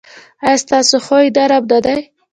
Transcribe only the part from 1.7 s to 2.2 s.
نه دی؟